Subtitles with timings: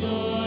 [0.00, 0.37] Lord.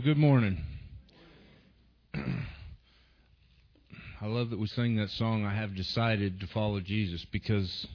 [0.00, 0.64] Well, good morning.
[2.14, 2.26] I
[4.22, 7.86] love that we sing that song, I have decided to follow Jesus, because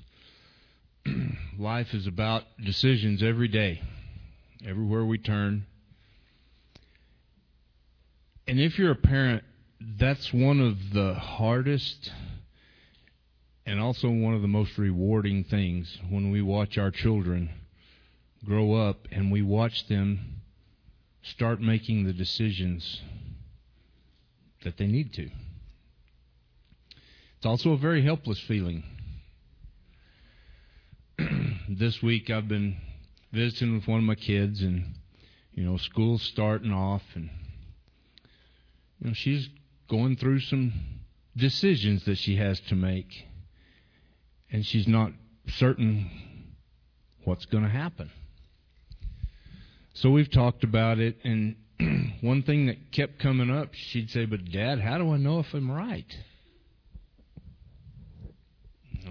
[1.58, 3.82] life is about decisions every day,
[4.64, 5.66] everywhere we turn.
[8.48, 9.44] And if you're a parent,
[9.98, 12.12] that's one of the hardest
[13.66, 17.50] and also one of the most rewarding things when we watch our children
[18.46, 20.35] grow up and we watch them
[21.26, 23.02] start making the decisions
[24.64, 25.30] that they need to.
[27.38, 28.84] It's also a very helpless feeling.
[31.70, 32.78] this week I've been
[33.32, 34.96] visiting with one of my kids and
[35.54, 37.30] you know, school's starting off and
[39.00, 39.50] you know, she's
[39.90, 40.74] going through some
[41.36, 43.26] decisions that she has to make
[44.52, 45.12] and she's not
[45.48, 46.10] certain
[47.24, 48.12] what's going to happen.
[49.96, 51.56] So we've talked about it and
[52.22, 55.54] one thing that kept coming up, she'd say, "But dad, how do I know if
[55.54, 56.16] I'm right?"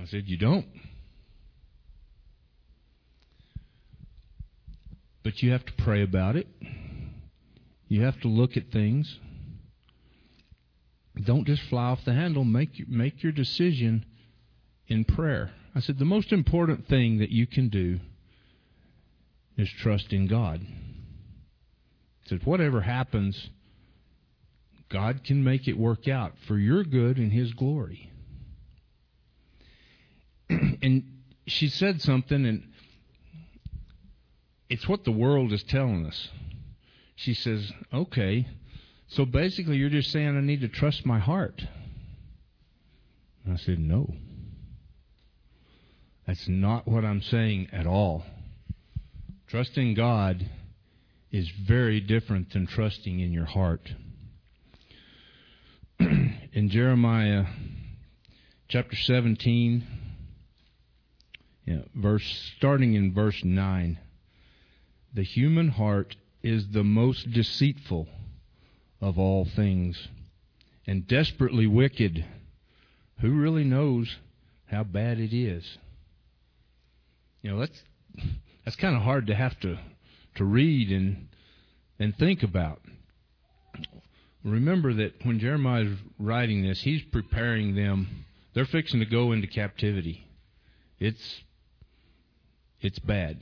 [0.04, 0.66] I said, You don't.
[5.22, 6.46] But you have to pray about it.
[7.88, 9.18] You have to look at things.
[11.24, 12.44] Don't just fly off the handle.
[12.44, 14.04] Make make your decision
[14.88, 15.52] in prayer.
[15.74, 18.00] I said the most important thing that you can do
[19.56, 20.60] is trust in God.
[20.64, 23.50] I said whatever happens,
[24.88, 28.10] God can make it work out for your good and His glory.
[30.48, 31.04] and
[31.46, 32.68] she said something, and
[34.68, 36.28] it's what the world is telling us.
[37.16, 38.46] She says, Okay,
[39.08, 41.62] so basically you're just saying I need to trust my heart.
[43.44, 44.14] And I said, No.
[46.26, 48.24] That's not what I'm saying at all.
[49.54, 50.50] Trusting God
[51.30, 53.88] is very different than trusting in your heart.
[56.00, 57.44] in Jeremiah
[58.66, 59.86] chapter 17,
[61.66, 63.96] yeah, verse starting in verse 9,
[65.14, 68.08] the human heart is the most deceitful
[69.00, 70.08] of all things
[70.84, 72.24] and desperately wicked.
[73.20, 74.16] Who really knows
[74.66, 75.78] how bad it is?
[77.40, 77.80] You know, that's
[78.64, 79.78] that's kind of hard to have to
[80.36, 81.28] to read and
[81.98, 82.80] and think about.
[84.42, 88.26] Remember that when Jeremiah is writing this, he's preparing them.
[88.52, 90.26] They're fixing to go into captivity.
[90.98, 91.42] It's
[92.80, 93.40] it's bad.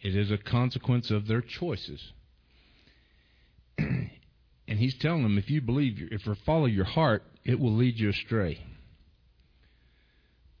[0.00, 2.12] It is a consequence of their choices.
[3.78, 4.10] and
[4.66, 8.10] he's telling them if you believe, if you follow your heart, it will lead you
[8.10, 8.60] astray.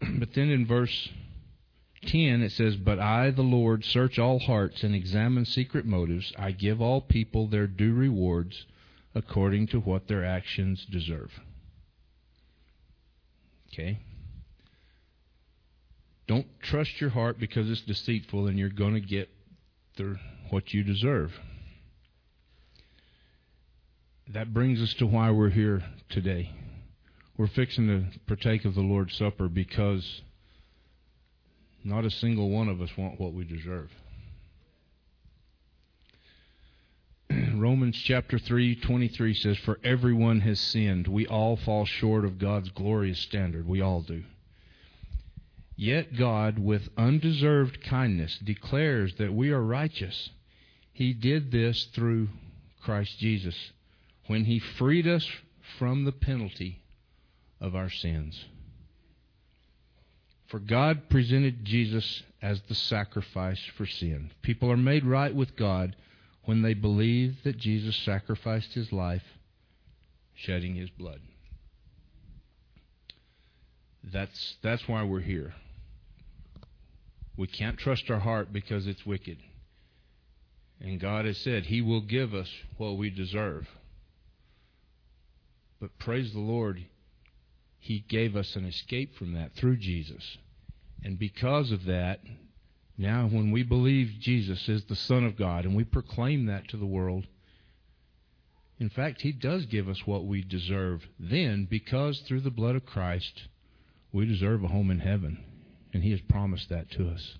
[0.00, 1.08] but then in verse
[2.06, 6.32] 10 it says, But I, the Lord, search all hearts and examine secret motives.
[6.38, 8.66] I give all people their due rewards
[9.14, 11.30] according to what their actions deserve.
[13.72, 14.00] Okay?
[16.26, 19.28] Don't trust your heart because it's deceitful and you're going to get
[19.96, 20.16] the,
[20.50, 21.32] what you deserve.
[24.28, 26.50] That brings us to why we're here today.
[27.36, 30.22] We're fixing to partake of the Lord's Supper because
[31.84, 33.90] not a single one of us want what we deserve.
[37.54, 41.08] Romans chapter 3, 23 says, For everyone has sinned.
[41.08, 43.66] We all fall short of God's glorious standard.
[43.66, 44.24] We all do.
[45.76, 50.30] Yet God, with undeserved kindness, declares that we are righteous.
[50.92, 52.28] He did this through
[52.82, 53.72] Christ Jesus
[54.26, 55.28] when He freed us
[55.78, 56.82] from the penalty
[57.60, 58.44] of our sins.
[60.52, 64.32] For God presented Jesus as the sacrifice for sin.
[64.42, 65.96] People are made right with God
[66.44, 69.22] when they believe that Jesus sacrificed his life,
[70.34, 71.22] shedding his blood.
[74.04, 75.54] That's, that's why we're here.
[77.34, 79.38] We can't trust our heart because it's wicked.
[80.82, 83.66] And God has said He will give us what we deserve.
[85.80, 86.84] But praise the Lord,
[87.82, 90.38] He gave us an escape from that through Jesus.
[91.02, 92.20] And because of that,
[92.96, 96.76] now when we believe Jesus is the Son of God and we proclaim that to
[96.76, 97.26] the world,
[98.78, 102.86] in fact, He does give us what we deserve then because through the blood of
[102.86, 103.48] Christ,
[104.12, 105.42] we deserve a home in heaven.
[105.92, 107.36] And He has promised that to us.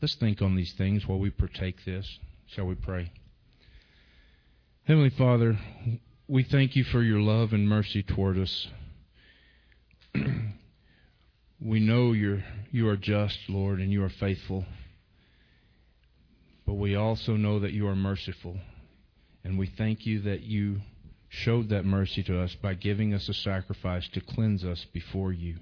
[0.00, 2.20] Let's think on these things while we partake this.
[2.46, 3.10] Shall we pray?
[4.84, 5.58] Heavenly Father,
[6.28, 8.68] we thank you for your love and mercy toward us.
[11.60, 14.64] we know you're, you are just, Lord, and you are faithful.
[16.66, 18.56] But we also know that you are merciful.
[19.44, 20.80] And we thank you that you
[21.28, 25.56] showed that mercy to us by giving us a sacrifice to cleanse us before you.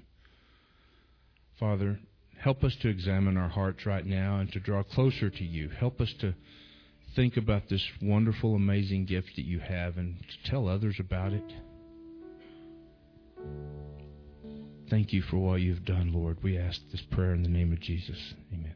[1.59, 1.99] Father,
[2.39, 5.69] help us to examine our hearts right now and to draw closer to you.
[5.69, 6.33] Help us to
[7.15, 11.53] think about this wonderful, amazing gift that you have and to tell others about it.
[14.89, 16.41] Thank you for what you've done, Lord.
[16.41, 18.17] We ask this prayer in the name of Jesus.
[18.51, 18.73] Amen.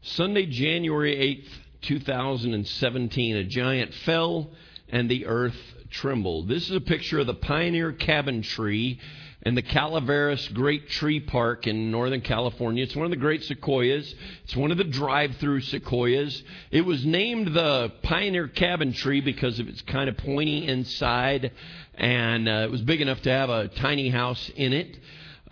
[0.00, 4.50] Sunday, January 8th, 2017, a giant fell
[4.88, 5.54] and the earth
[5.90, 6.48] trembled.
[6.48, 9.00] This is a picture of the pioneer cabin tree
[9.42, 12.84] in the Calaveras Great Tree Park in Northern California.
[12.84, 14.14] It's one of the great sequoias.
[14.44, 16.42] It's one of the drive-through sequoias.
[16.70, 21.52] It was named the pioneer cabin tree because of its kind of pointy inside,
[21.94, 24.98] and uh, it was big enough to have a tiny house in it.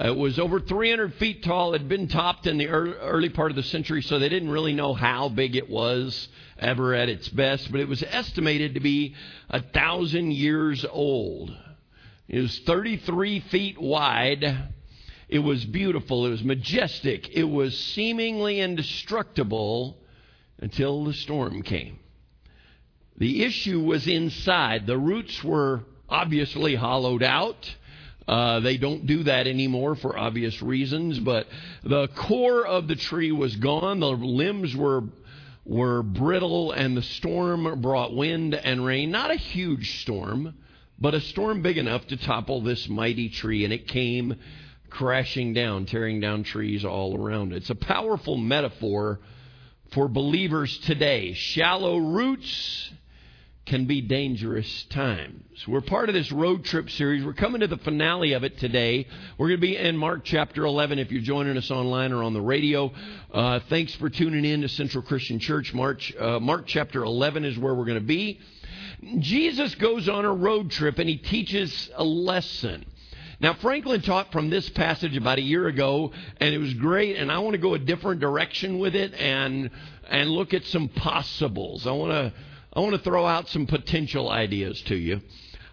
[0.01, 1.75] It was over 300 feet tall.
[1.75, 4.75] It had been topped in the early part of the century, so they didn't really
[4.75, 9.15] know how big it was ever at its best, but it was estimated to be
[9.49, 11.57] a thousand years old.
[12.29, 14.71] It was 33 feet wide.
[15.29, 16.27] It was beautiful.
[16.27, 17.31] It was majestic.
[17.31, 19.97] It was seemingly indestructible
[20.59, 21.99] until the storm came.
[23.17, 24.87] The issue was inside.
[24.87, 27.75] The roots were obviously hollowed out.
[28.27, 31.47] Uh, they don't do that anymore for obvious reasons, but
[31.83, 34.01] the core of the tree was gone.
[34.01, 35.05] The limbs were
[35.65, 39.11] were brittle, and the storm brought wind and rain.
[39.11, 40.55] Not a huge storm,
[41.01, 44.37] but a storm big enough to topple this mighty tree, and it came
[44.91, 47.53] crashing down, tearing down trees all around.
[47.53, 49.21] It's a powerful metaphor
[49.93, 51.35] for believers today.
[51.35, 52.91] Shallow roots
[53.69, 55.67] can be dangerous times.
[55.69, 57.23] We're part of this road trip series.
[57.23, 59.07] We're coming to the finale of it today.
[59.37, 62.33] We're going to be in Mark chapter 11 if you're joining us online or on
[62.33, 62.91] the radio.
[63.33, 65.75] Uh, thanks for tuning in to Central Christian Church.
[65.75, 68.41] March, uh, Mark chapter 11 is where we're going to be.
[69.19, 72.85] Jesus goes on a road trip and he teaches a lesson.
[73.41, 77.31] Now, Franklin taught from this passage about a year ago, and it was great, and
[77.31, 79.71] I want to go a different direction with it and,
[80.09, 81.87] and look at some possibles.
[81.87, 82.33] I want to
[82.73, 85.21] I want to throw out some potential ideas to you.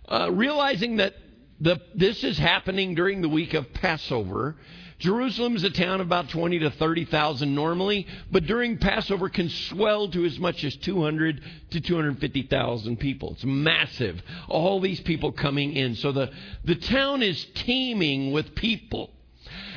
[0.07, 1.13] Uh, realizing that
[1.59, 4.55] the, this is happening during the week of Passover.
[4.97, 10.08] Jerusalem is a town of about 20 to 30,000 normally, but during Passover can swell
[10.10, 13.34] to as much as 200 to 250,000 people.
[13.34, 14.21] It's massive.
[14.47, 15.95] All these people coming in.
[15.95, 16.31] So the,
[16.63, 19.12] the town is teeming with people.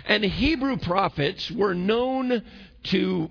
[0.07, 2.43] And Hebrew prophets were known
[2.85, 3.31] to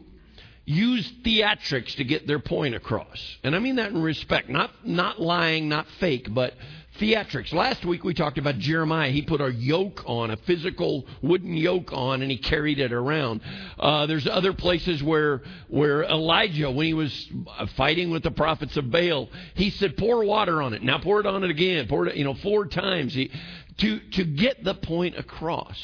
[0.65, 3.37] use theatrics to get their point across.
[3.43, 6.53] And I mean that in respect, not, not lying, not fake, but
[6.99, 7.53] theatrics.
[7.53, 9.09] Last week we talked about Jeremiah.
[9.09, 13.41] He put a yoke on, a physical wooden yoke on, and he carried it around.
[13.79, 17.31] Uh, there's other places where where Elijah, when he was
[17.75, 21.25] fighting with the prophets of Baal, he said, "Pour water on it." Now pour it
[21.25, 21.87] on it again.
[21.87, 23.13] Pour it, you know, four times.
[23.13, 23.31] He,
[23.77, 25.77] to to get the point across.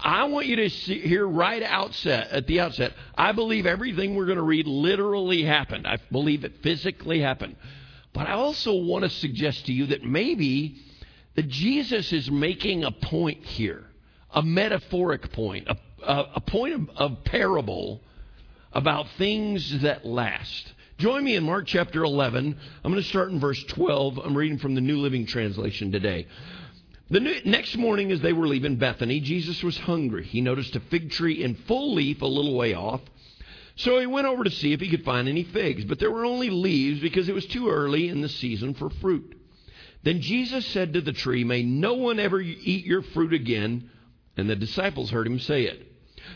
[0.00, 2.92] I want you to see, hear right outset at the outset.
[3.16, 5.86] I believe everything we're going to read literally happened.
[5.86, 7.56] I believe it physically happened.
[8.18, 10.74] But I also want to suggest to you that maybe
[11.36, 13.84] that Jesus is making a point here,
[14.32, 18.00] a metaphoric point, a, a, a point of, of parable
[18.72, 20.72] about things that last.
[20.98, 22.58] Join me in Mark chapter 11.
[22.82, 24.18] I'm going to start in verse 12.
[24.18, 26.26] I'm reading from the New Living Translation today.
[27.10, 30.24] The next morning, as they were leaving Bethany, Jesus was hungry.
[30.24, 33.00] He noticed a fig tree in full leaf a little way off.
[33.78, 36.24] So he went over to see if he could find any figs, but there were
[36.24, 39.36] only leaves because it was too early in the season for fruit.
[40.02, 43.90] Then Jesus said to the tree, May no one ever eat your fruit again.
[44.36, 45.84] And the disciples heard him say it.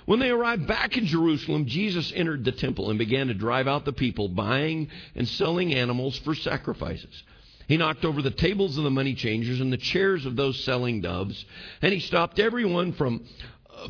[0.07, 3.85] When they arrived back in Jerusalem, Jesus entered the temple and began to drive out
[3.85, 7.23] the people buying and selling animals for sacrifices.
[7.67, 11.01] He knocked over the tables of the money changers and the chairs of those selling
[11.01, 11.45] doves,
[11.81, 13.25] and he stopped everyone from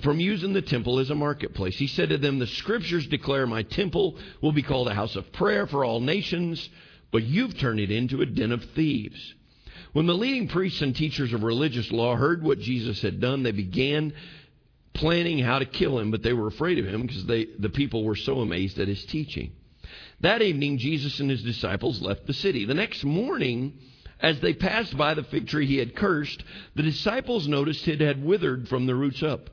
[0.03, 1.77] from using the temple as a marketplace.
[1.77, 5.33] He said to them, "The scriptures declare my temple will be called a house of
[5.33, 6.69] prayer for all nations,
[7.11, 9.35] but you've turned it into a den of thieves."
[9.93, 13.53] When the leading priests and teachers of religious law heard what Jesus had done, they
[13.53, 14.15] began
[14.95, 18.05] planning how to kill him, but they were afraid of him because they, the people
[18.05, 19.53] were so amazed at his teaching.
[20.21, 22.65] That evening, Jesus and his disciples left the city.
[22.65, 23.75] The next morning,
[24.21, 26.43] as they passed by the fig tree he had cursed,
[26.75, 29.51] the disciples noticed it had withered from the roots up.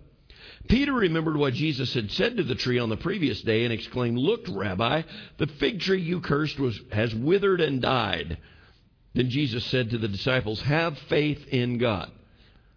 [0.68, 4.18] Peter remembered what Jesus had said to the tree on the previous day and exclaimed,
[4.18, 5.04] Look, Rabbi,
[5.38, 8.38] the fig tree you cursed was, has withered and died.
[9.14, 12.12] Then Jesus said to the disciples, Have faith in God.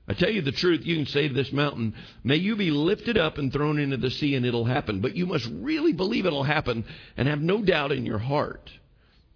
[0.08, 3.16] I tell you the truth, you can say to this mountain, May you be lifted
[3.16, 5.00] up and thrown into the sea, and it'll happen.
[5.00, 6.84] But you must really believe it'll happen
[7.16, 8.70] and have no doubt in your heart.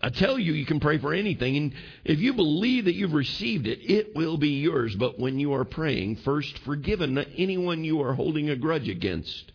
[0.00, 3.66] I tell you, you can pray for anything, and if you believe that you've received
[3.66, 4.94] it, it will be yours.
[4.94, 9.52] But when you are praying, first forgive anyone you are holding a grudge against,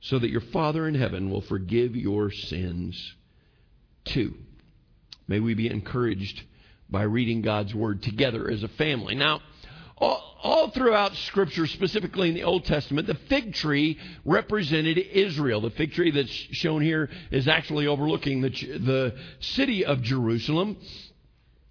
[0.00, 3.14] so that your Father in heaven will forgive your sins
[4.04, 4.34] too.
[5.26, 6.42] May we be encouraged
[6.88, 9.14] by reading God's Word together as a family.
[9.14, 9.40] Now,
[10.00, 15.60] all, all, throughout Scripture, specifically in the Old Testament, the fig tree represented Israel.
[15.60, 20.76] The fig tree that's shown here is actually overlooking the, the city of Jerusalem.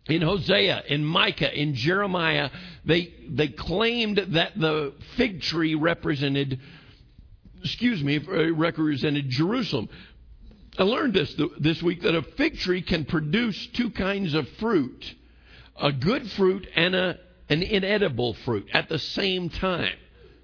[0.08, 2.50] In Hosea, in Micah, in Jeremiah,
[2.86, 6.60] they, they claimed that the fig tree represented,
[7.62, 9.90] excuse me, uh, represented Jerusalem.
[10.78, 15.15] I learned this this week that a fig tree can produce two kinds of fruit
[15.80, 17.19] a good fruit and a,
[17.50, 19.95] an inedible fruit at the same time.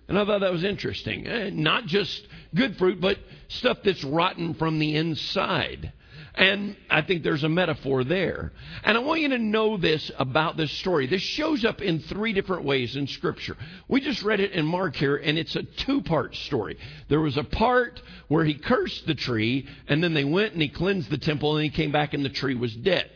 [0.07, 1.27] And I thought that was interesting.
[1.27, 5.93] Eh, not just good fruit, but stuff that's rotten from the inside.
[6.35, 8.51] And I think there's a metaphor there.
[8.83, 11.05] And I want you to know this about this story.
[11.05, 13.55] This shows up in three different ways in Scripture.
[13.87, 16.77] We just read it in Mark here, and it's a two part story.
[17.07, 20.69] There was a part where he cursed the tree, and then they went and he
[20.69, 23.11] cleansed the temple, and he came back, and the tree was dead.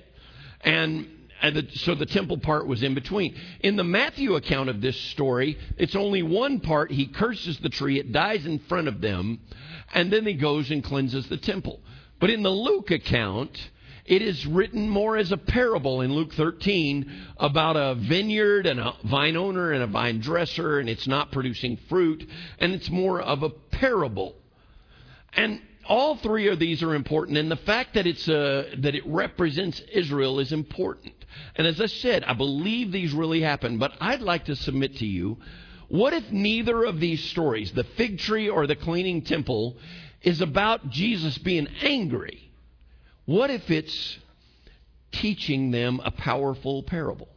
[0.61, 1.07] And
[1.41, 3.35] and the, so the temple part was in between.
[3.61, 6.91] In the Matthew account of this story, it's only one part.
[6.91, 9.39] He curses the tree, it dies in front of them,
[9.93, 11.79] and then he goes and cleanses the temple.
[12.19, 13.57] But in the Luke account,
[14.05, 18.93] it is written more as a parable in Luke 13 about a vineyard and a
[19.03, 22.27] vine owner and a vine dresser, and it's not producing fruit,
[22.57, 24.33] and it's more of a parable.
[25.33, 29.05] And all three of these are important, and the fact that it's uh, that it
[29.05, 31.13] represents Israel is important.
[31.55, 35.05] And as I said, I believe these really happened, but I'd like to submit to
[35.05, 35.37] you:
[35.87, 39.77] what if neither of these stories, the fig tree or the cleaning temple,
[40.21, 42.51] is about Jesus being angry?
[43.25, 44.17] What if it's
[45.11, 47.29] teaching them a powerful parable?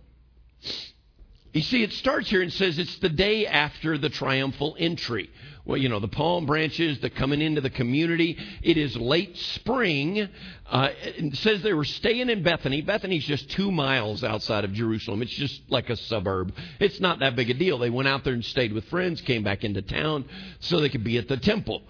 [1.53, 5.30] You see, it starts here and says it's the day after the triumphal entry.
[5.64, 8.38] Well, you know, the palm branches, the coming into the community.
[8.62, 10.28] It is late spring.
[10.70, 12.82] Uh, it says they were staying in Bethany.
[12.82, 15.22] Bethany's just two miles outside of Jerusalem.
[15.22, 16.55] It's just like a suburb.
[16.78, 17.78] It's not that big a deal.
[17.78, 20.26] They went out there and stayed with friends, came back into town
[20.61, 21.82] so they could be at the temple.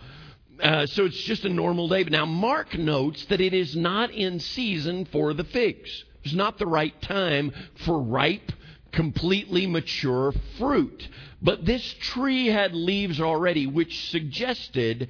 [0.62, 2.02] Uh, so it's just a normal day.
[2.02, 6.04] But now Mark notes that it is not in season for the figs.
[6.24, 7.52] It's not the right time
[7.84, 8.52] for ripe
[8.92, 11.08] completely mature fruit.
[11.42, 15.08] But this tree had leaves already, which suggested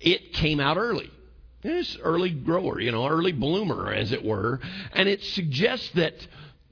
[0.00, 1.10] it came out early.
[1.62, 4.60] This early grower, you know, early bloomer, as it were.
[4.92, 6.14] And it suggests that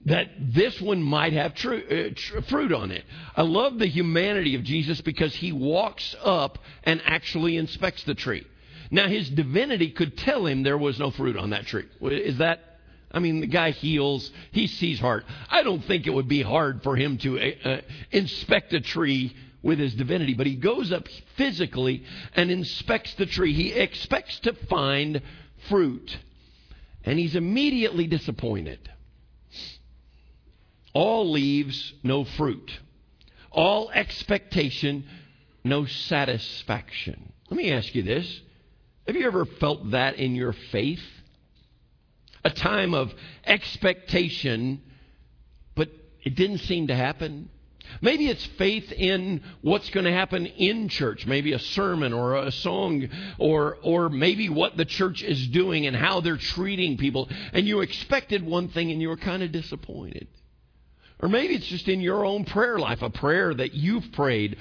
[0.05, 3.05] that this one might have uh, tr- fruit on it.
[3.37, 8.45] I love the humanity of Jesus because he walks up and actually inspects the tree.
[8.91, 11.87] Now, his divinity could tell him there was no fruit on that tree.
[12.01, 12.72] Is that
[13.13, 15.25] I mean, the guy heals, he sees heart.
[15.51, 19.37] I don't think it would be hard for him to uh, uh, inspect a tree
[19.63, 21.07] with his divinity, but he goes up
[21.37, 22.05] physically
[22.35, 23.53] and inspects the tree.
[23.53, 25.23] He expects to find
[25.69, 26.17] fruit,
[27.05, 28.91] and he's immediately disappointed.
[30.95, 32.71] All leaves, no fruit.
[33.51, 35.05] All expectation,
[35.65, 37.33] no satisfaction.
[37.51, 38.41] Let me ask you this.
[39.07, 41.03] Have you ever felt that in your faith?
[42.45, 43.13] A time of
[43.45, 44.83] expectation,
[45.75, 45.89] but
[46.23, 47.49] it didn't seem to happen.
[48.01, 52.51] Maybe it's faith in what's going to happen in church, maybe a sermon or a
[52.51, 57.29] song, or, or maybe what the church is doing and how they're treating people.
[57.53, 60.27] And you expected one thing and you were kind of disappointed.
[61.21, 64.57] Or maybe it's just in your own prayer life, a prayer that you've prayed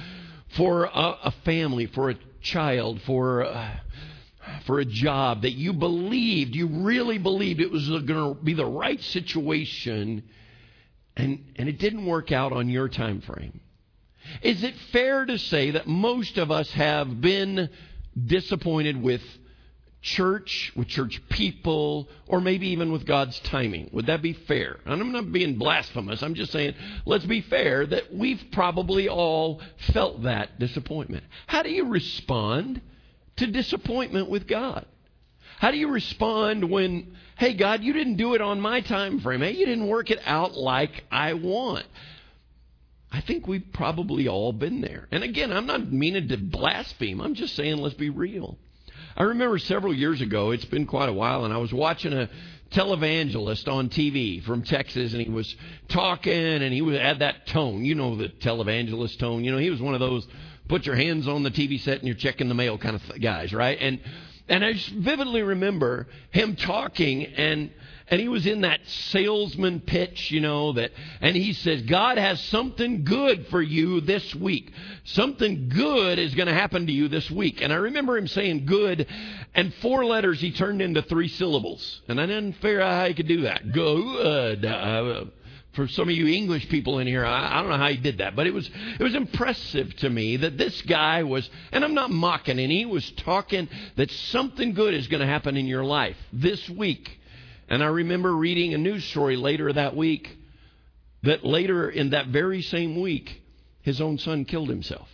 [0.56, 3.46] for a, a family, for a child, for.
[3.46, 3.78] Uh,
[4.66, 8.66] for a job that you believed, you really believed it was going to be the
[8.66, 10.24] right situation,
[11.16, 13.60] and, and it didn't work out on your time frame.
[14.42, 17.70] Is it fair to say that most of us have been
[18.26, 19.22] disappointed with
[20.02, 23.90] church, with church people, or maybe even with God's timing?
[23.94, 24.80] Would that be fair?
[24.86, 26.24] And I'm not being blasphemous.
[26.24, 26.76] I'm just saying,
[27.06, 29.62] let's be fair that we've probably all
[29.94, 31.24] felt that disappointment.
[31.48, 32.82] How do you respond?
[33.42, 34.86] To disappointment with God?
[35.60, 39.42] How do you respond when, hey, God, you didn't do it on my time frame?
[39.42, 41.86] Hey, you didn't work it out like I want?
[43.12, 45.08] I think we've probably all been there.
[45.12, 47.20] And again, I'm not meaning to blaspheme.
[47.20, 48.58] I'm just saying let's be real.
[49.16, 52.30] I remember several years ago, it's been quite a while, and I was watching a
[52.72, 55.54] televangelist on TV from Texas, and he was
[55.90, 57.84] talking, and he had that tone.
[57.84, 59.44] You know the televangelist tone.
[59.44, 60.26] You know, he was one of those
[60.72, 63.54] put your hands on the TV set and you're checking the mail kind of guys,
[63.54, 63.78] right?
[63.82, 64.00] And
[64.48, 67.72] and I vividly remember him talking and
[68.08, 72.40] and he was in that salesman pitch, you know, that and he says God has
[72.46, 74.72] something good for you this week.
[75.04, 77.62] Something good is going to happen to you this week.
[77.62, 79.08] And I remember him saying good
[79.54, 82.02] and four letters he turned into three syllables.
[82.08, 83.74] And I didn't figure out how he could do that.
[83.74, 84.64] Good.
[84.64, 85.26] Uh,
[85.74, 88.18] For some of you English people in here, I, I don't know how he did
[88.18, 88.70] that, but it was
[89.00, 92.86] it was impressive to me that this guy was, and I'm not mocking, and he
[92.86, 97.10] was talking that something good is going to happen in your life this week.
[97.70, 100.38] And I remember reading a news story later that week
[101.24, 103.42] that later in that very same week,
[103.82, 105.08] his own son killed himself.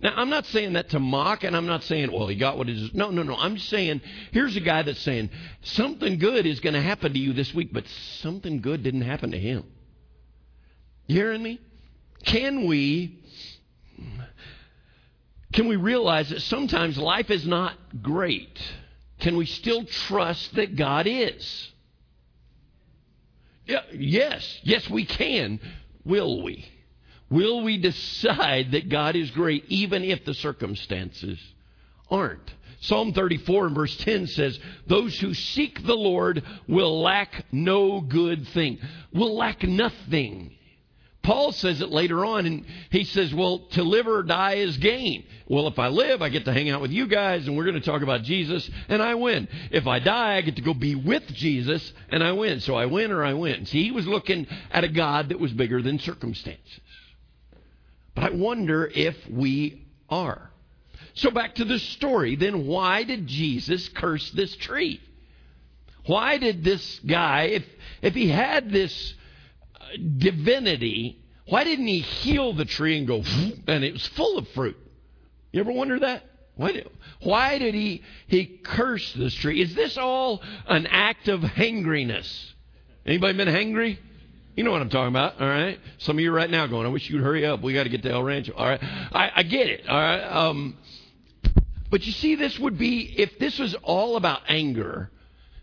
[0.00, 2.68] Now, I'm not saying that to mock, and I'm not saying, well, he got what
[2.68, 2.92] it is.
[2.92, 3.34] No, no, no.
[3.34, 5.30] I'm saying, here's a guy that's saying,
[5.62, 7.86] something good is going to happen to you this week, but
[8.20, 9.64] something good didn't happen to him.
[11.06, 11.60] You hearing me?
[12.24, 13.22] Can we.
[15.52, 18.60] Can we realize that sometimes life is not great?
[19.20, 21.72] Can we still trust that God is?
[23.64, 25.60] Yeah, yes, yes, we can.
[26.04, 26.68] Will we?
[27.28, 31.38] Will we decide that God is great even if the circumstances
[32.10, 32.52] aren't?
[32.80, 38.46] Psalm 34 and verse 10 says, Those who seek the Lord will lack no good
[38.48, 38.78] thing,
[39.12, 40.52] will lack nothing.
[41.26, 45.24] Paul says it later on, and he says, Well, to live or die is gain.
[45.48, 47.80] Well, if I live, I get to hang out with you guys, and we're going
[47.80, 49.48] to talk about Jesus, and I win.
[49.72, 52.60] If I die, I get to go be with Jesus, and I win.
[52.60, 53.66] So I win or I win.
[53.66, 56.80] See, he was looking at a God that was bigger than circumstances.
[58.16, 60.50] But I wonder if we are.
[61.14, 62.34] So back to the story.
[62.34, 65.00] Then why did Jesus curse this tree?
[66.06, 67.64] Why did this guy, if,
[68.02, 69.14] if he had this
[69.74, 69.84] uh,
[70.18, 73.22] divinity, why didn't he heal the tree and go,
[73.68, 74.76] and it was full of fruit?
[75.52, 76.24] You ever wonder that?
[76.54, 76.90] Why did,
[77.20, 79.60] why did he, he curse this tree?
[79.60, 82.54] Is this all an act of hangriness?
[83.04, 83.98] Anybody been hangry?
[84.56, 85.78] You know what I'm talking about, all right?
[85.98, 87.60] Some of you right now going, I wish you'd hurry up.
[87.60, 88.54] We got to get to El Rancho.
[88.54, 89.86] All right, I, I get it.
[89.86, 90.78] All right, um,
[91.90, 95.10] but you see, this would be if this was all about anger,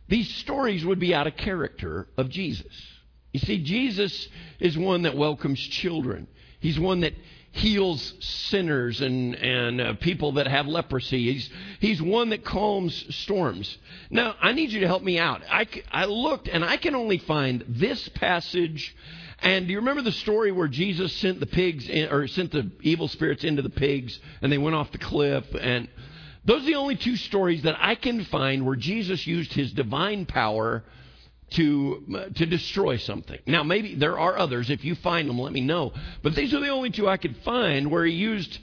[0.09, 2.71] these stories would be out of character of Jesus.
[3.31, 4.27] You see, Jesus
[4.59, 6.27] is one that welcomes children.
[6.59, 7.13] He's one that
[7.53, 11.31] heals sinners and, and uh, people that have leprosy.
[11.31, 11.49] He's,
[11.79, 13.77] he's one that calms storms.
[14.09, 15.43] Now, I need you to help me out.
[15.47, 18.95] I, I looked and I can only find this passage.
[19.39, 22.71] And do you remember the story where Jesus sent the pigs in, or sent the
[22.81, 25.45] evil spirits into the pigs and they went off the cliff?
[25.53, 25.87] And
[26.45, 30.25] those are the only two stories that I can find where Jesus used his divine
[30.25, 30.83] power
[31.51, 33.39] to uh, to destroy something.
[33.45, 34.69] Now, maybe there are others.
[34.69, 35.93] If you find them, let me know.
[36.21, 38.59] But these are the only two I could find where he used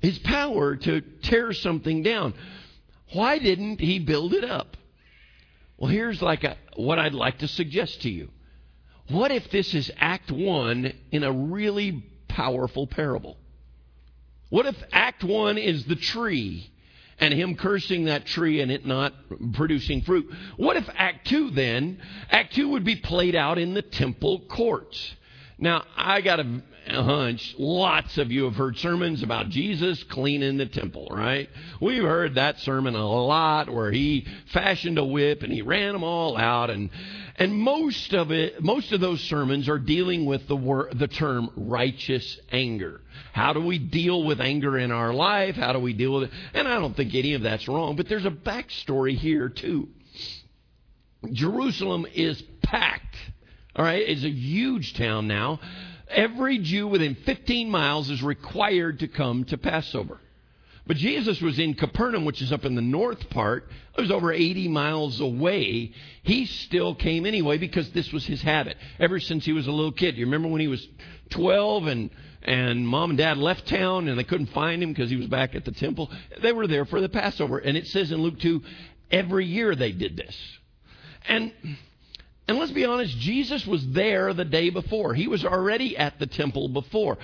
[0.00, 2.34] his power to tear something down.
[3.12, 4.76] Why didn't he build it up?
[5.76, 8.30] Well, here's like a, what I'd like to suggest to you.
[9.08, 13.36] What if this is Act One in a really powerful parable?
[14.50, 16.70] What if Act One is the tree?
[17.18, 19.12] And him cursing that tree and it not
[19.52, 20.30] producing fruit.
[20.56, 22.00] What if Act 2 then,
[22.30, 25.14] Act 2 would be played out in the temple courts?
[25.58, 30.66] Now, I got a hunch lots of you have heard sermons about Jesus cleaning the
[30.66, 31.48] temple, right?
[31.80, 36.04] We've heard that sermon a lot where he fashioned a whip and he ran them
[36.04, 36.90] all out and
[37.36, 41.50] and most of it most of those sermons are dealing with the word, the term
[41.56, 43.00] righteous anger.
[43.32, 45.56] How do we deal with anger in our life?
[45.56, 46.30] How do we deal with it?
[46.52, 49.88] And I don't think any of that's wrong, but there's a backstory here too.
[51.32, 53.16] Jerusalem is packed.
[53.76, 55.60] All right, it's a huge town now.
[56.08, 60.20] Every Jew within 15 miles is required to come to Passover.
[60.86, 63.68] But Jesus was in Capernaum, which is up in the north part.
[63.96, 65.92] It was over 80 miles away.
[66.22, 69.92] He still came anyway because this was his habit ever since he was a little
[69.92, 70.18] kid.
[70.18, 70.86] You remember when he was
[71.30, 72.10] 12 and
[72.46, 75.54] and mom and dad left town and they couldn't find him because he was back
[75.54, 76.10] at the temple.
[76.42, 77.56] They were there for the Passover.
[77.56, 78.62] And it says in Luke 2,
[79.10, 80.36] every year they did this.
[81.26, 81.52] And
[82.46, 85.14] and let's be honest, Jesus was there the day before.
[85.14, 87.18] He was already at the temple before.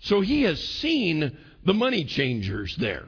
[0.00, 3.06] So he has seen the money changers there.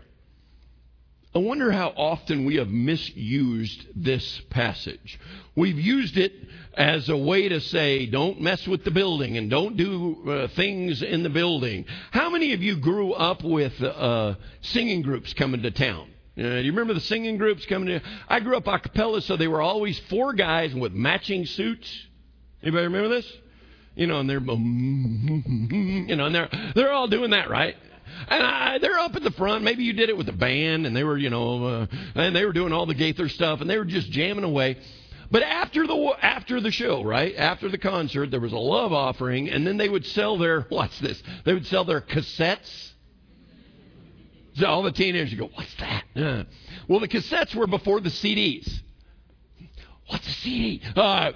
[1.34, 5.18] I wonder how often we have misused this passage.
[5.56, 6.32] We've used it
[6.74, 11.00] as a way to say, don't mess with the building and don't do uh, things
[11.00, 11.86] in the building.
[12.10, 16.11] How many of you grew up with uh, singing groups coming to town?
[16.38, 18.02] Uh, you remember the singing groups coming in?
[18.28, 22.06] I grew up a cappella, so they were always four guys with matching suits.
[22.62, 23.30] Anybody remember this?
[23.94, 27.76] You know, and they're, you know, and they're they're all doing that, right?
[28.28, 29.64] And I, they're up at the front.
[29.64, 32.44] Maybe you did it with the band, and they were, you know, uh, and they
[32.44, 34.78] were doing all the Gaither stuff, and they were just jamming away.
[35.30, 39.50] But after the after the show, right after the concert, there was a love offering,
[39.50, 41.22] and then they would sell their what's this?
[41.44, 42.91] They would sell their cassettes.
[44.54, 46.44] So all the teenagers go, "What's that?" Uh,
[46.88, 48.80] well, the cassettes were before the CDs.
[50.08, 50.82] What's a CD?
[50.94, 51.32] Uh,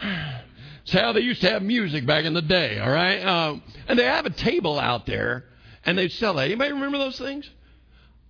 [0.82, 2.78] it's how they used to have music back in the day.
[2.78, 5.44] All right, um, and they have a table out there,
[5.84, 6.46] and they sell that.
[6.46, 7.48] Anybody remember those things?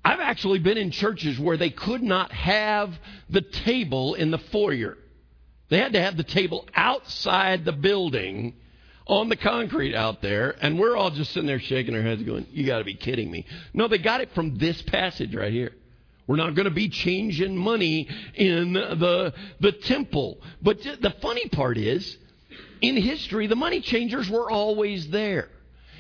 [0.05, 2.97] I've actually been in churches where they could not have
[3.29, 4.97] the table in the foyer.
[5.69, 8.55] They had to have the table outside the building
[9.07, 12.47] on the concrete out there, and we're all just sitting there shaking our heads going,
[12.51, 13.47] You got to be kidding me.
[13.73, 15.73] No, they got it from this passage right here.
[16.27, 20.39] We're not going to be changing money in the, the temple.
[20.61, 22.17] But the funny part is,
[22.81, 25.49] in history, the money changers were always there.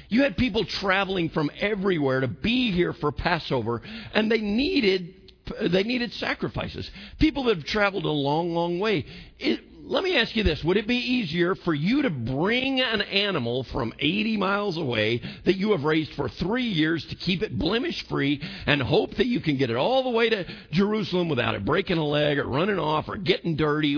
[0.08, 3.82] You had people traveling from everywhere to be here for Passover,
[4.14, 5.14] and they needed
[5.60, 6.90] they needed sacrifices.
[7.20, 9.06] People that have traveled a long, long way.
[9.38, 13.02] It, let me ask you this: Would it be easier for you to bring an
[13.02, 17.56] animal from 80 miles away that you have raised for three years to keep it
[17.56, 21.54] blemish free and hope that you can get it all the way to Jerusalem without
[21.54, 23.96] it breaking a leg or running off or getting dirty?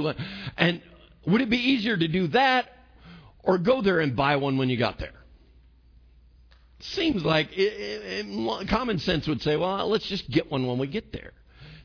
[0.58, 0.82] And
[1.26, 2.68] would it be easier to do that
[3.42, 5.14] or go there and buy one when you got there?
[6.80, 10.78] Seems like it, it, it, common sense would say, well, let's just get one when
[10.78, 11.32] we get there.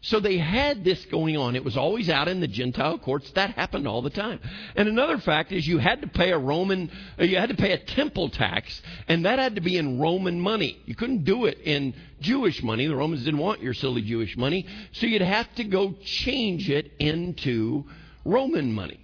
[0.04, 1.56] So they had this going on.
[1.56, 3.32] It was always out in the Gentile courts.
[3.32, 4.42] That happened all the time.
[4.76, 7.72] And another fact is you had to pay a Roman, uh, you had to pay
[7.72, 10.78] a temple tax, and that had to be in Roman money.
[10.86, 12.86] You couldn't do it in Jewish money.
[12.86, 14.68] The Romans didn't want your silly Jewish money.
[14.92, 17.86] So you'd have to go change it into
[18.26, 19.00] Roman money.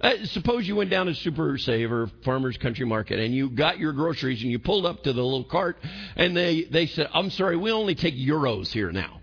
[0.00, 3.78] Uh, suppose you went down to Super Save or Farmer's Country Market and you got
[3.78, 5.78] your groceries and you pulled up to the little cart
[6.16, 9.20] and they, they said, I'm sorry, we only take euros here now.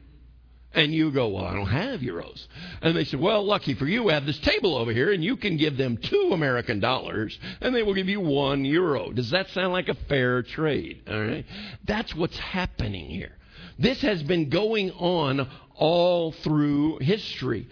[0.73, 2.45] And you go, Well, I don't have euros.
[2.81, 5.35] And they said, Well, lucky for you, we have this table over here, and you
[5.35, 9.11] can give them two American dollars, and they will give you one euro.
[9.11, 11.03] Does that sound like a fair trade?
[11.09, 11.45] All right.
[11.85, 13.33] That's what's happening here.
[13.77, 17.67] This has been going on all through history.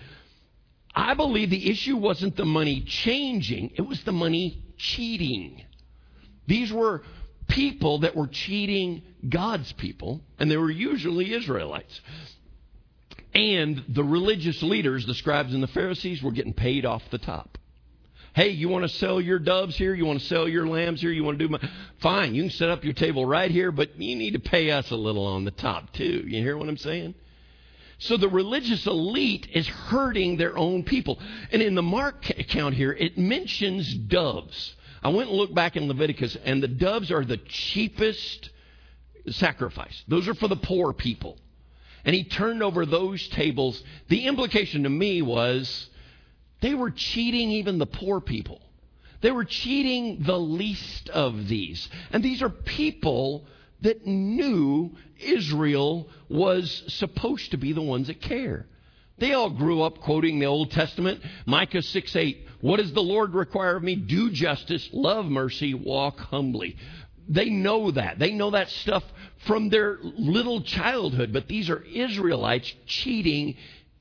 [0.93, 5.63] I believe the issue wasn't the money changing, it was the money cheating.
[6.47, 7.03] These were
[7.47, 12.01] people that were cheating God's people, and they were usually Israelites.
[13.34, 17.57] And the religious leaders, the scribes and the Pharisees, were getting paid off the top.
[18.34, 19.93] Hey, you want to sell your doves here?
[19.93, 21.11] You want to sell your lambs here?
[21.11, 21.59] You want to do my.
[21.99, 24.91] Fine, you can set up your table right here, but you need to pay us
[24.91, 26.23] a little on the top, too.
[26.25, 27.15] You hear what I'm saying?
[27.97, 31.19] So the religious elite is hurting their own people.
[31.51, 34.75] And in the Mark account here, it mentions doves.
[35.03, 38.51] I went and looked back in Leviticus, and the doves are the cheapest
[39.27, 40.03] sacrifice.
[40.07, 41.38] Those are for the poor people
[42.05, 43.81] and he turned over those tables.
[44.07, 45.89] The implication to me was
[46.61, 48.61] they were cheating even the poor people.
[49.21, 51.89] They were cheating the least of these.
[52.11, 53.45] And these are people
[53.81, 58.65] that knew Israel was supposed to be the ones that care.
[59.17, 62.47] They all grew up quoting the Old Testament, Micah 6 8.
[62.61, 63.95] What does the Lord require of me?
[63.95, 66.77] Do justice, love mercy, walk humbly.
[67.30, 68.17] They know that.
[68.17, 69.03] They know that stuff
[69.45, 73.55] from their little childhood, but these are Israelites cheating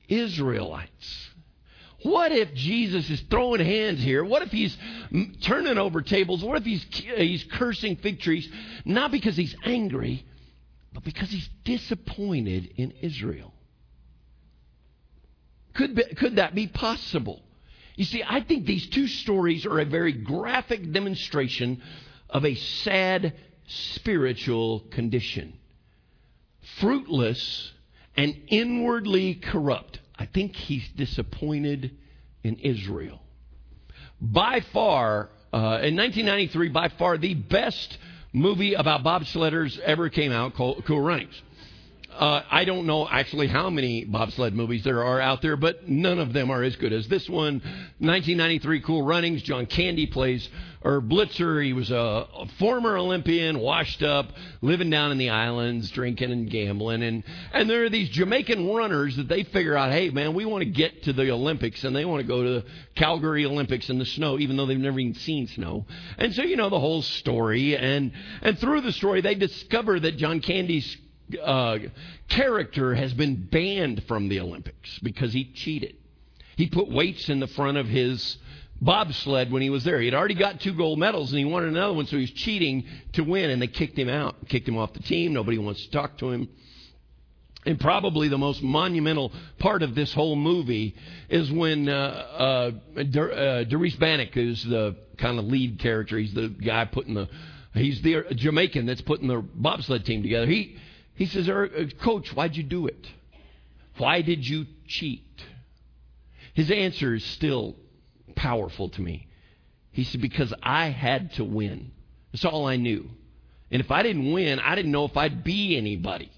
[0.07, 1.29] Israelites.
[2.01, 4.23] What if Jesus is throwing hands here?
[4.23, 4.75] What if he's
[5.41, 6.43] turning over tables?
[6.43, 8.49] What if he's, he's cursing fig trees?
[8.83, 10.25] Not because he's angry,
[10.93, 13.53] but because he's disappointed in Israel.
[15.75, 17.41] Could, be, could that be possible?
[17.95, 21.81] You see, I think these two stories are a very graphic demonstration
[22.29, 23.33] of a sad
[23.67, 25.53] spiritual condition.
[26.79, 27.71] Fruitless
[28.15, 29.99] and inwardly corrupt.
[30.17, 31.91] I think he's disappointed
[32.43, 33.21] in Israel.
[34.21, 37.97] By far, uh, in 1993, by far the best
[38.33, 41.41] movie about bobsledders ever came out called Cool Runnings.
[42.11, 46.19] Uh, I don't know actually how many bobsled movies there are out there, but none
[46.19, 47.61] of them are as good as this one.
[47.99, 49.41] 1993 Cool Runnings.
[49.41, 50.49] John Candy plays
[50.83, 51.63] Irv Blitzer.
[51.63, 54.31] He was a, a, former Olympian, washed up,
[54.61, 57.03] living down in the islands, drinking and gambling.
[57.03, 60.63] And, and there are these Jamaican runners that they figure out, hey, man, we want
[60.63, 63.99] to get to the Olympics, and they want to go to the Calgary Olympics in
[63.99, 65.85] the snow, even though they've never even seen snow.
[66.17, 67.77] And so, you know, the whole story.
[67.77, 70.97] And, and through the story, they discover that John Candy's
[71.41, 71.79] uh,
[72.27, 75.95] character has been banned from the Olympics because he cheated.
[76.55, 78.37] He put weights in the front of his
[78.81, 79.99] bobsled when he was there.
[79.99, 82.31] He had already got two gold medals and he wanted another one, so he was
[82.31, 85.33] cheating to win, and they kicked him out, kicked him off the team.
[85.33, 86.49] Nobody wants to talk to him.
[87.65, 90.95] And probably the most monumental part of this whole movie
[91.29, 96.47] is when uh, uh, Dur- uh, Bannock, who's the kind of lead character, he's the
[96.47, 97.27] guy putting the,
[97.73, 100.45] he's the Jamaican that's putting the bobsled team together.
[100.45, 100.77] He
[101.19, 103.05] he says, "Er, uh, "Coach, why'd you do it?
[103.97, 105.43] Why did you cheat?"
[106.53, 107.75] His answer is still
[108.35, 109.27] powerful to me.
[109.91, 111.91] He said, Because I had to win.
[112.31, 113.09] That's all I knew.
[113.69, 116.31] And if I didn't win, I didn't know if I'd be anybody.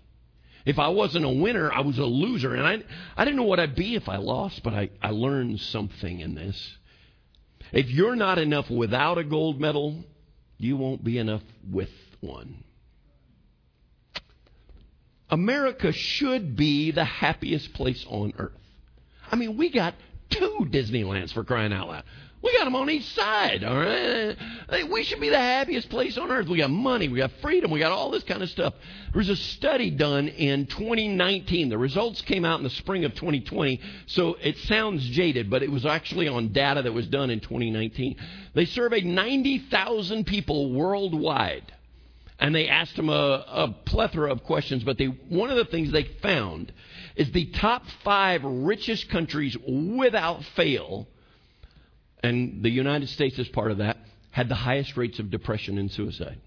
[0.66, 2.56] If I wasn't a winner, I was a loser.
[2.56, 2.84] And I,
[3.16, 6.36] I didn't know what I'd be if I lost, but I, I learned something in
[6.36, 6.78] this.
[7.72, 10.04] If you're not enough without a gold medal,
[10.58, 12.64] you won't be enough with one.
[15.32, 18.52] America should be the happiest place on earth.
[19.32, 19.96] I mean, we got
[20.30, 22.04] two Disneylands for crying out loud.
[22.44, 24.36] We got them on each side, all right?
[24.90, 26.48] We should be the happiest place on earth.
[26.48, 28.74] We got money, we got freedom, we got all this kind of stuff.
[29.14, 31.70] There was a study done in 2019.
[31.70, 35.72] The results came out in the spring of 2020, so it sounds jaded, but it
[35.72, 38.16] was actually on data that was done in 2019.
[38.56, 41.72] They surveyed 90,000 people worldwide,
[42.42, 45.92] and they asked them a, a plethora of questions, but they, one of the things
[45.92, 46.74] they found
[47.16, 51.08] is the top five richest countries without fail,
[52.24, 53.98] and the United States is part of that,
[54.32, 56.42] had the highest rates of depression and suicide.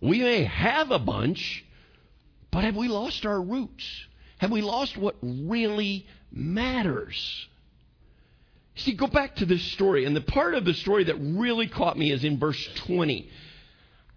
[0.00, 1.64] We may have a bunch,
[2.52, 4.06] but have we lost our roots?
[4.38, 7.48] Have we lost what really matters?
[8.76, 11.98] See, go back to this story, and the part of the story that really caught
[11.98, 13.28] me is in verse 20.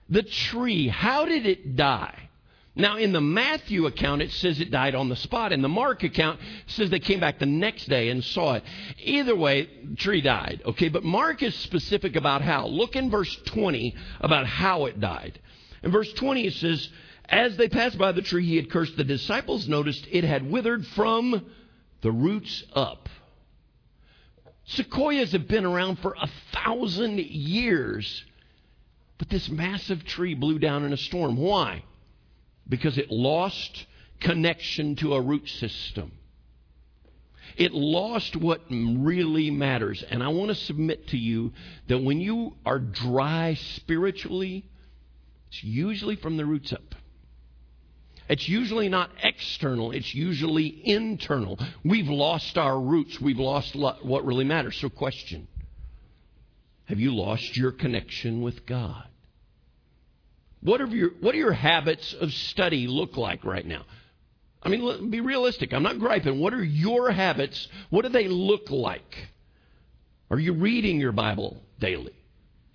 [0.10, 2.30] The tree, how did it die?
[2.76, 5.52] Now, in the Matthew account, it says it died on the spot.
[5.52, 8.64] In the Mark account, says they came back the next day and saw it.
[9.00, 10.62] Either way, the tree died.
[10.66, 12.66] Okay, but Mark is specific about how.
[12.66, 15.40] Look in verse 20 about how it died.
[15.84, 16.90] In verse 20, it says,
[17.26, 20.88] As they passed by the tree he had cursed, the disciples noticed it had withered
[20.88, 21.46] from
[22.02, 23.08] the roots up.
[24.66, 28.24] Sequoias have been around for a thousand years,
[29.18, 31.38] but this massive tree blew down in a storm.
[31.38, 31.84] Why?
[32.68, 33.86] because it lost
[34.20, 36.12] connection to a root system.
[37.58, 40.04] It lost what really matters.
[40.10, 41.54] And I want to submit to you
[41.88, 44.66] that when you are dry spiritually,
[45.50, 46.96] it's usually from the roots up.
[48.30, 51.60] It's usually not external, it's usually internal.
[51.84, 54.78] We've lost our roots, we've lost what really matters.
[54.78, 55.48] So, question
[56.86, 59.08] Have you lost your connection with God?
[60.62, 63.86] What, are your, what do your habits of study look like right now?
[64.62, 65.74] I mean, be realistic.
[65.74, 66.40] I'm not griping.
[66.40, 67.68] What are your habits?
[67.90, 69.28] What do they look like?
[70.32, 72.14] Are you reading your Bible daily?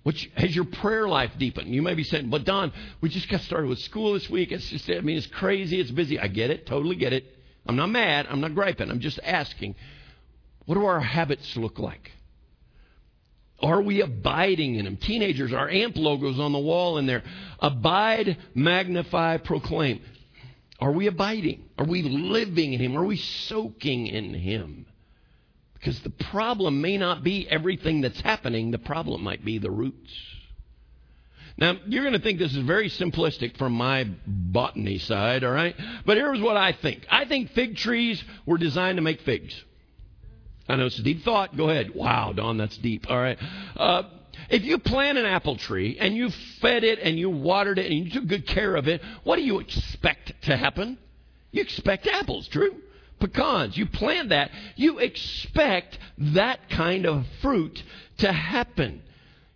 [0.09, 1.67] Which has your prayer life deepened?
[1.67, 4.51] You may be saying, "But Don, we just got started with school this week.
[4.51, 5.79] It's just, I mean, it's crazy.
[5.79, 6.19] It's busy.
[6.19, 6.65] I get it.
[6.65, 7.25] Totally get it.
[7.67, 8.25] I'm not mad.
[8.27, 8.89] I'm not griping.
[8.89, 9.75] I'm just asking,
[10.65, 12.11] what do our habits look like?
[13.61, 14.97] Are we abiding in Him?
[14.97, 17.21] Teenagers, our AMP logos on the wall in there.
[17.59, 20.01] Abide, magnify, proclaim.
[20.79, 21.65] Are we abiding?
[21.77, 22.97] Are we living in Him?
[22.97, 24.87] Are we soaking in Him?
[25.79, 30.11] Because the problem may not be everything that's happening, the problem might be the roots.
[31.57, 35.75] Now, you're going to think this is very simplistic from my botany side, all right?
[36.05, 39.61] But here's what I think I think fig trees were designed to make figs.
[40.69, 41.57] I know it's a deep thought.
[41.57, 41.93] Go ahead.
[41.95, 43.09] Wow, Don, that's deep.
[43.09, 43.37] All right.
[43.75, 44.03] Uh,
[44.49, 46.29] if you plant an apple tree and you
[46.61, 49.41] fed it and you watered it and you took good care of it, what do
[49.41, 50.97] you expect to happen?
[51.51, 52.75] You expect apples, true?
[53.19, 53.77] Pecans.
[53.77, 57.81] You plant that, you expect that kind of fruit
[58.19, 59.01] to happen.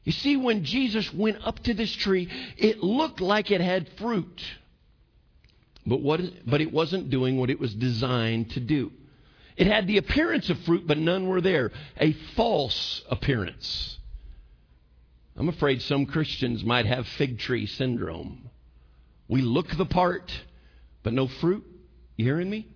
[0.04, 4.42] You see, when Jesus went up to this tree, it looked like it had fruit.
[5.86, 8.92] But, what, but it wasn't doing what it was designed to do.
[9.56, 11.72] It had the appearance of fruit, but none were there.
[12.00, 13.98] A false appearance.
[15.36, 18.50] I'm afraid some Christians might have fig tree syndrome.
[19.28, 20.32] We look the part,
[21.02, 21.66] but no fruit.
[22.18, 22.68] You hearing me?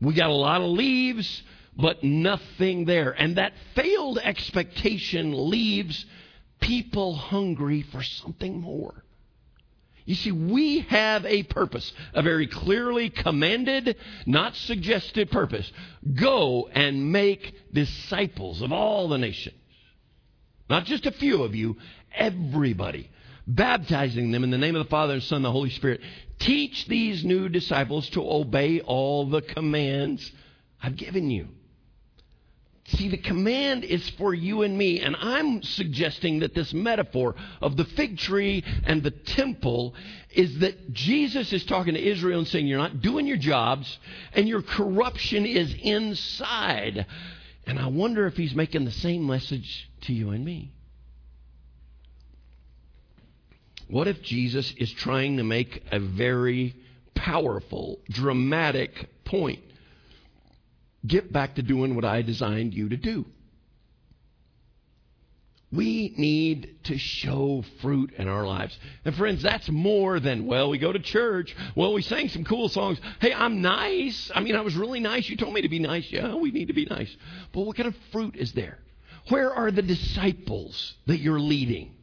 [0.00, 1.42] We got a lot of leaves,
[1.76, 3.10] but nothing there.
[3.10, 6.04] And that failed expectation leaves
[6.60, 9.04] people hungry for something more.
[10.04, 15.70] You see, we have a purpose, a very clearly commanded, not suggested purpose.
[16.14, 19.54] Go and make disciples of all the nations.
[20.70, 21.76] Not just a few of you,
[22.14, 23.10] everybody.
[23.48, 26.00] Baptizing them in the name of the Father and Son and the Holy Spirit.
[26.38, 30.30] Teach these new disciples to obey all the commands
[30.80, 31.48] I've given you.
[32.88, 37.76] See, the command is for you and me, and I'm suggesting that this metaphor of
[37.76, 39.94] the fig tree and the temple
[40.30, 43.98] is that Jesus is talking to Israel and saying, You're not doing your jobs,
[44.32, 47.04] and your corruption is inside.
[47.66, 50.72] And I wonder if he's making the same message to you and me.
[53.88, 56.76] What if Jesus is trying to make a very
[57.14, 59.62] powerful, dramatic point?
[61.06, 63.24] Get back to doing what I designed you to do.
[65.70, 68.78] We need to show fruit in our lives.
[69.04, 71.54] And friends, that's more than, well, we go to church.
[71.76, 72.98] Well, we sang some cool songs.
[73.20, 74.30] Hey, I'm nice.
[74.34, 75.28] I mean, I was really nice.
[75.28, 76.10] You told me to be nice.
[76.10, 77.14] Yeah, we need to be nice.
[77.52, 78.78] But what kind of fruit is there?
[79.28, 81.94] Where are the disciples that you're leading?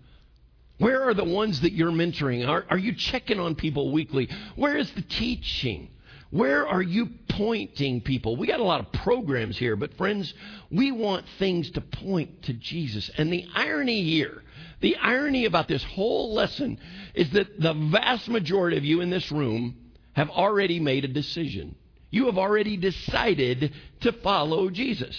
[0.77, 2.47] Where are the ones that you're mentoring?
[2.47, 4.29] Are, are you checking on people weekly?
[4.55, 5.89] Where is the teaching?
[6.31, 8.35] Where are you pointing people?
[8.35, 10.33] We got a lot of programs here, but friends,
[10.69, 13.09] we want things to point to Jesus.
[13.17, 14.43] And the irony here,
[14.81, 16.77] the irony about this whole lesson
[17.13, 19.77] is that the vast majority of you in this room
[20.11, 21.75] have already made a decision.
[22.09, 25.17] You have already decided to follow Jesus.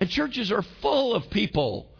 [0.00, 1.91] And churches are full of people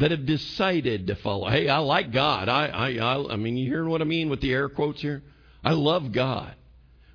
[0.00, 1.48] that have decided to follow.
[1.48, 2.48] Hey, I like God.
[2.48, 5.22] I, I, I, I mean, you hear what I mean with the air quotes here?
[5.62, 6.54] I love God.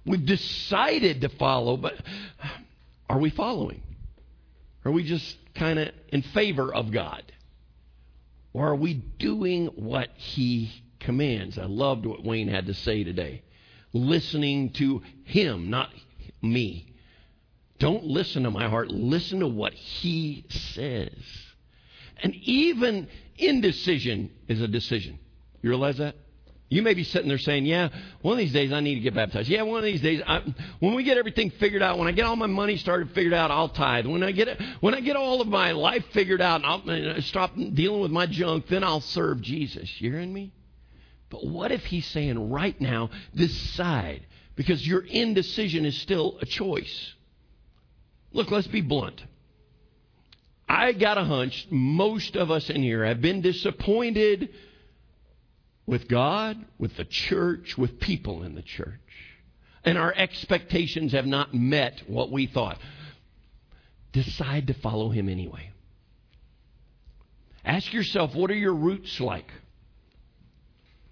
[0.06, 1.96] We've decided to follow, but
[3.10, 3.82] are we following?
[4.86, 7.24] Are we just kind of in favor of God?
[8.54, 11.58] Or are we doing what He commands?
[11.58, 13.42] I loved what Wayne had to say today.
[13.94, 15.90] Listening to Him, not
[16.40, 16.94] me.
[17.80, 21.45] Don't listen to my heart, listen to what He says.
[22.22, 23.08] And even
[23.38, 25.20] indecision is a decision.
[25.62, 26.16] You realize that?
[26.68, 27.90] You may be sitting there saying, Yeah,
[28.22, 29.48] one of these days I need to get baptized.
[29.50, 30.42] Yeah, one of these days, I,
[30.80, 33.52] when we get everything figured out, when I get all my money started figured out,
[33.52, 34.08] I'll tithe.
[34.08, 37.24] When I get when I get all of my life figured out and I'll and
[37.24, 39.90] stop dealing with my junk, then I'll serve Jesus.
[40.02, 40.54] You hearing me?
[41.30, 44.26] But what if he's saying right now, decide?
[44.56, 47.14] Because your indecision is still a choice.
[48.32, 49.24] Look, let's be blunt.
[50.68, 54.50] I got a hunch most of us in here have been disappointed
[55.86, 59.00] with God, with the church, with people in the church.
[59.84, 62.80] And our expectations have not met what we thought.
[64.12, 65.70] Decide to follow Him anyway.
[67.64, 69.52] Ask yourself what are your roots like?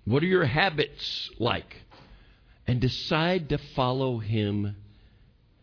[0.05, 1.77] What are your habits like?
[2.65, 4.75] And decide to follow Him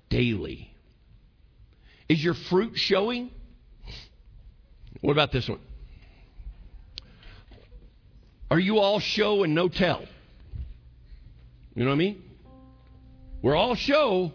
[0.08, 0.72] daily.
[2.08, 3.30] Is your fruit showing?
[5.00, 5.60] What about this one?
[8.50, 10.04] Are you all show and no tell?
[11.74, 12.22] You know what I mean?
[13.42, 14.32] We're all show,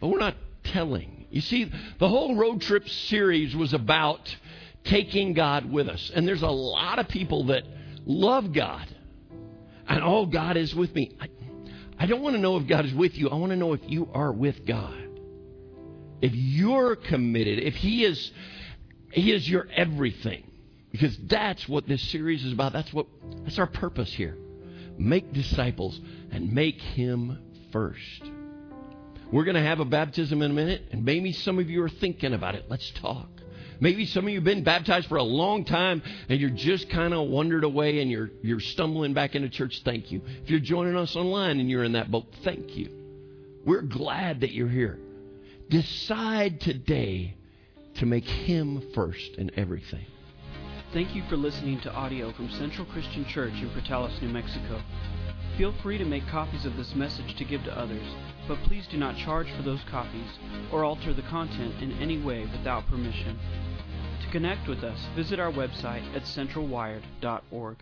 [0.00, 0.34] but we're not
[0.64, 1.26] telling.
[1.30, 4.34] You see, the whole road trip series was about
[4.84, 6.10] taking God with us.
[6.14, 7.64] And there's a lot of people that
[8.06, 8.88] love God.
[9.86, 11.16] And oh, God is with me.
[11.20, 11.28] I,
[11.98, 13.28] I don't want to know if God is with you.
[13.28, 14.96] I want to know if you are with God.
[16.22, 18.30] If you're committed, if He is
[19.14, 20.50] He is your everything.
[20.90, 22.72] Because that's what this series is about.
[22.72, 23.06] That's what
[23.42, 24.36] that's our purpose here.
[24.96, 26.00] Make disciples
[26.30, 27.38] and make him
[27.72, 28.30] first.
[29.32, 31.88] We're going to have a baptism in a minute, and maybe some of you are
[31.88, 32.66] thinking about it.
[32.68, 33.28] Let's talk.
[33.80, 37.12] Maybe some of you have been baptized for a long time and you're just kind
[37.12, 39.82] of wandered away and you're you're stumbling back into church.
[39.84, 40.22] Thank you.
[40.44, 42.88] If you're joining us online and you're in that boat, thank you.
[43.66, 45.00] We're glad that you're here.
[45.68, 47.34] Decide today
[47.96, 50.06] to make him first in everything.
[50.92, 54.80] Thank you for listening to audio from Central Christian Church in Portales, New Mexico.
[55.58, 58.06] Feel free to make copies of this message to give to others,
[58.48, 60.38] but please do not charge for those copies
[60.72, 63.38] or alter the content in any way without permission.
[64.22, 67.76] To connect with us, visit our website at centralwired.org.